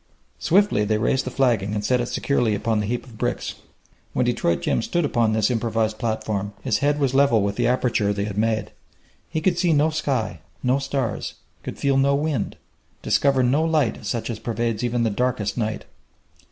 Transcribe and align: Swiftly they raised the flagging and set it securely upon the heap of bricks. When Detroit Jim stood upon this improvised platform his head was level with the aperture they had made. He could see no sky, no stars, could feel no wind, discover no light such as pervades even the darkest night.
Swiftly 0.39 0.83
they 0.83 0.97
raised 0.97 1.25
the 1.25 1.29
flagging 1.29 1.75
and 1.75 1.85
set 1.85 2.01
it 2.01 2.07
securely 2.07 2.55
upon 2.55 2.79
the 2.79 2.87
heap 2.87 3.05
of 3.05 3.19
bricks. 3.19 3.53
When 4.13 4.25
Detroit 4.25 4.63
Jim 4.63 4.81
stood 4.81 5.05
upon 5.05 5.33
this 5.33 5.51
improvised 5.51 5.99
platform 5.99 6.53
his 6.63 6.79
head 6.79 6.97
was 6.99 7.13
level 7.13 7.43
with 7.43 7.55
the 7.55 7.67
aperture 7.67 8.11
they 8.11 8.23
had 8.25 8.35
made. 8.35 8.71
He 9.29 9.41
could 9.41 9.59
see 9.59 9.73
no 9.73 9.91
sky, 9.91 10.39
no 10.63 10.79
stars, 10.79 11.35
could 11.61 11.77
feel 11.77 11.97
no 11.97 12.15
wind, 12.15 12.57
discover 13.03 13.43
no 13.43 13.63
light 13.63 14.03
such 14.03 14.31
as 14.31 14.39
pervades 14.39 14.83
even 14.83 15.03
the 15.03 15.11
darkest 15.11 15.55
night. 15.55 15.85